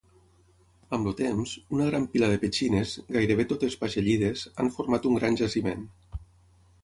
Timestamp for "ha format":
4.55-5.07